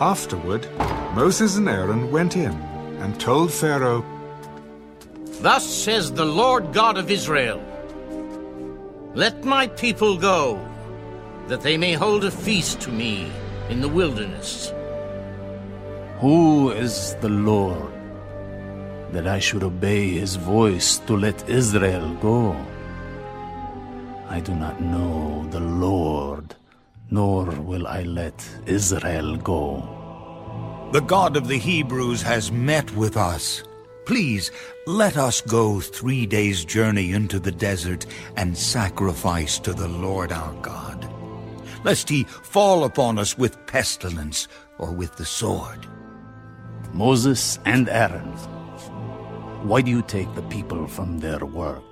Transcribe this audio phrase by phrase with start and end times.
[0.00, 0.68] Afterward,
[1.14, 2.52] Moses and Aaron went in
[3.00, 4.04] and told Pharaoh,
[5.40, 7.62] Thus says the Lord God of Israel
[9.14, 10.60] Let my people go,
[11.48, 13.30] that they may hold a feast to me
[13.70, 14.72] in the wilderness.
[16.20, 17.92] Who is the Lord,
[19.12, 22.54] that I should obey his voice to let Israel go?
[24.28, 26.54] I do not know the Lord,
[27.10, 30.88] nor will I let Israel go.
[30.92, 33.62] The God of the Hebrews has met with us.
[34.06, 34.52] Please,
[34.86, 38.06] let us go three days' journey into the desert
[38.36, 41.08] and sacrifice to the Lord our God,
[41.84, 44.46] lest he fall upon us with pestilence
[44.78, 45.86] or with the sword.
[46.92, 48.32] Moses and Aaron,
[49.66, 51.82] why do you take the people from their work?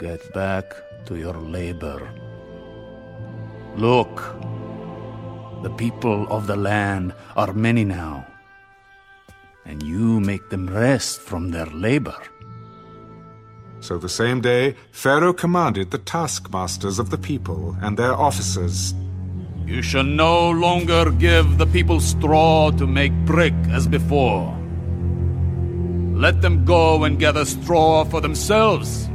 [0.00, 0.64] Get back
[1.06, 2.06] to your labor.
[3.78, 4.34] Look,
[5.62, 8.26] the people of the land are many now,
[9.64, 12.16] and you make them rest from their labor.
[13.78, 18.94] So the same day, Pharaoh commanded the taskmasters of the people and their officers
[19.64, 24.58] You shall no longer give the people straw to make brick as before.
[26.14, 29.08] Let them go and gather straw for themselves.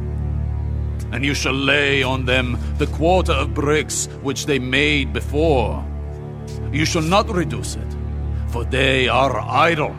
[1.14, 5.86] And you shall lay on them the quarter of bricks which they made before.
[6.72, 7.95] You shall not reduce it,
[8.47, 9.95] for they are idle.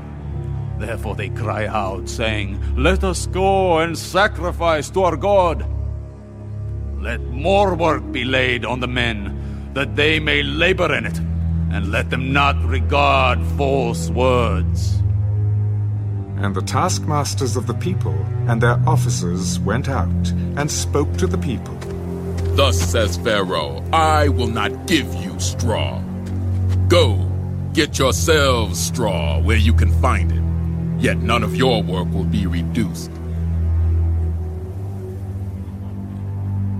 [0.79, 5.65] Therefore they cry out, saying, Let us go and sacrifice to our God.
[6.99, 11.19] Let more work be laid on the men, that they may labor in it,
[11.71, 15.04] and let them not regard false words.
[16.37, 18.15] And the taskmasters of the people
[18.49, 21.75] and their officers went out and spoke to the people.
[22.57, 26.01] Thus says Pharaoh, I will not give you straw.
[26.89, 27.17] Go,
[27.73, 32.47] get yourselves straw where you can find it, yet none of your work will be
[32.47, 33.11] reduced.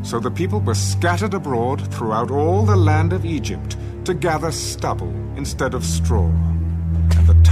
[0.03, 5.13] So the people were scattered abroad throughout all the land of Egypt to gather stubble
[5.37, 6.31] instead of straw.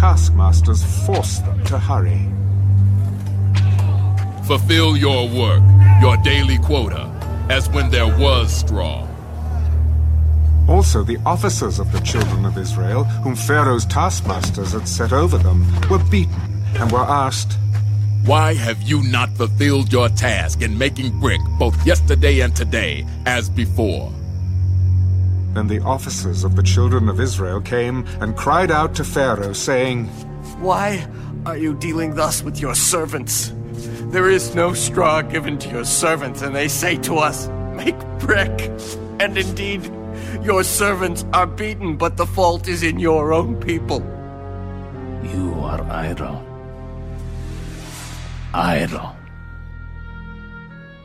[0.03, 2.27] Taskmasters forced them to hurry.
[4.49, 5.63] Fulfill your work,
[6.01, 7.09] your daily quota,
[7.49, 9.07] as when there was straw.
[10.69, 15.65] Also, the officers of the children of Israel, whom Pharaoh's taskmasters had set over them,
[15.89, 16.35] were beaten
[16.81, 17.57] and were asked,
[18.25, 23.49] Why have you not fulfilled your task in making brick both yesterday and today, as
[23.49, 24.13] before?
[25.55, 30.07] Then the officers of the children of Israel came and cried out to Pharaoh, saying,
[30.61, 31.07] Why
[31.45, 33.53] are you dealing thus with your servants?
[34.13, 38.71] There is no straw given to your servants, and they say to us, Make brick.
[39.21, 39.85] And indeed,
[40.43, 44.01] your servants are beaten, but the fault is in your own people.
[45.23, 46.45] You are idle.
[48.55, 49.22] Idle.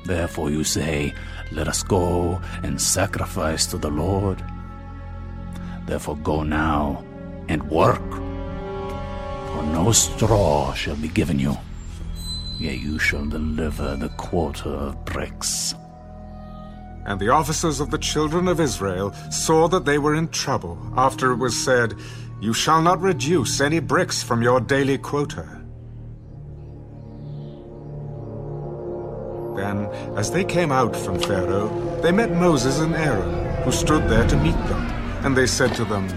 [0.07, 1.13] Therefore you say,
[1.51, 4.41] Let us go and sacrifice to the Lord.
[5.85, 7.03] Therefore go now
[7.49, 11.57] and work, for no straw shall be given you,
[12.57, 15.75] yet you shall deliver the quarter of bricks.
[17.05, 21.33] And the officers of the children of Israel saw that they were in trouble after
[21.33, 21.95] it was said,
[22.39, 25.56] You shall not reduce any bricks from your daily quota.
[30.17, 31.69] As they came out from Pharaoh,
[32.01, 34.81] they met Moses and Aaron, who stood there to meet them.
[35.23, 36.07] And they said to them,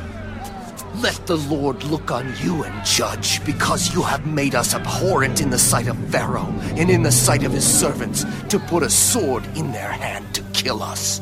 [1.03, 5.51] Let the Lord look on you and judge, because you have made us abhorrent in
[5.51, 9.45] the sight of Pharaoh and in the sight of his servants, to put a sword
[9.55, 11.21] in their hand to kill us.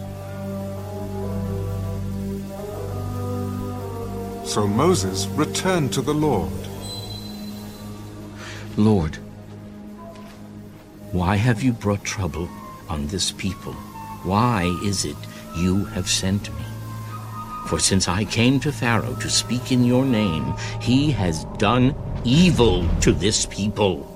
[4.44, 6.52] So Moses returned to the Lord.
[8.76, 9.16] Lord,
[11.10, 12.48] why have you brought trouble
[12.88, 13.74] on this people?
[14.24, 15.16] Why is it
[15.56, 16.64] you have sent me?
[17.66, 21.94] For since I came to Pharaoh to speak in your name, he has done
[22.24, 24.06] evil to this people.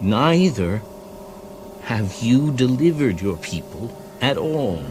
[0.00, 0.82] Neither
[1.82, 4.82] have you delivered your people at all.